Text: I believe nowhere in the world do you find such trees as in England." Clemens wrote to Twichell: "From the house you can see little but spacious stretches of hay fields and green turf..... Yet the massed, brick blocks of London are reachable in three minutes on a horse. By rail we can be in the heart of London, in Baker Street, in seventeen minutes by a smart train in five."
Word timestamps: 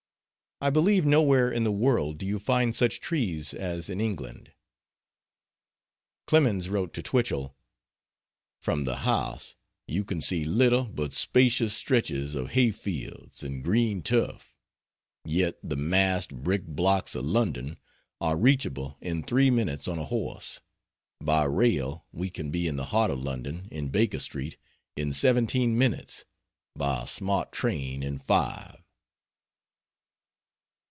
I 0.63 0.69
believe 0.69 1.07
nowhere 1.07 1.51
in 1.51 1.63
the 1.63 1.71
world 1.71 2.19
do 2.19 2.25
you 2.27 2.37
find 2.37 2.75
such 2.75 2.99
trees 2.99 3.51
as 3.51 3.89
in 3.89 3.99
England." 3.99 4.51
Clemens 6.27 6.69
wrote 6.69 6.93
to 6.93 7.01
Twichell: 7.01 7.55
"From 8.61 8.83
the 8.85 8.97
house 8.97 9.55
you 9.87 10.05
can 10.05 10.21
see 10.21 10.45
little 10.45 10.83
but 10.83 11.13
spacious 11.13 11.73
stretches 11.75 12.35
of 12.35 12.51
hay 12.51 12.69
fields 12.69 13.41
and 13.41 13.63
green 13.63 14.03
turf..... 14.03 14.55
Yet 15.25 15.57
the 15.63 15.75
massed, 15.77 16.31
brick 16.43 16.67
blocks 16.67 17.15
of 17.15 17.25
London 17.25 17.79
are 18.19 18.37
reachable 18.37 18.97
in 19.01 19.23
three 19.23 19.49
minutes 19.49 19.87
on 19.87 19.97
a 19.97 20.05
horse. 20.05 20.59
By 21.19 21.43
rail 21.45 22.05
we 22.11 22.29
can 22.29 22.51
be 22.51 22.67
in 22.67 22.75
the 22.75 22.85
heart 22.93 23.09
of 23.09 23.17
London, 23.19 23.67
in 23.71 23.89
Baker 23.89 24.19
Street, 24.19 24.57
in 24.95 25.11
seventeen 25.11 25.75
minutes 25.75 26.25
by 26.75 27.01
a 27.01 27.07
smart 27.07 27.51
train 27.51 28.03
in 28.03 28.19
five." 28.19 28.77